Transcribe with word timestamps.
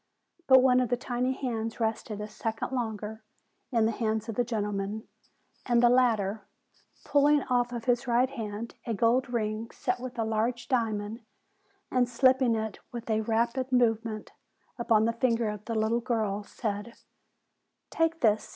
But 0.47 0.63
one 0.63 0.79
of 0.79 0.89
the 0.89 0.97
tiny 0.97 1.31
hands 1.33 1.79
rested 1.79 2.21
a 2.21 2.27
second 2.27 2.71
longer 2.71 3.23
in 3.71 3.85
the 3.85 3.91
hands 3.91 4.27
of 4.27 4.33
the 4.33 4.43
gentleman; 4.43 5.07
and 5.63 5.79
the 5.83 5.89
latter, 5.91 6.47
pulling 7.05 7.43
off 7.43 7.71
of 7.71 7.85
his 7.85 8.07
right 8.07 8.27
hand 8.27 8.73
a 8.87 8.95
gold 8.95 9.29
ring 9.31 9.69
set 9.69 9.99
with 9.99 10.17
a 10.17 10.23
large 10.23 10.67
diamond, 10.67 11.19
and 11.91 12.09
slipping 12.09 12.55
it 12.55 12.79
with 12.91 13.11
a 13.11 13.21
rapid 13.21 13.71
movement 13.71 14.31
upon 14.79 15.05
the 15.05 15.13
finger 15.13 15.49
of 15.49 15.65
the 15.65 15.75
little 15.75 16.01
girl, 16.01 16.41
said: 16.41 16.95
"Take 17.91 18.21
this! 18.21 18.49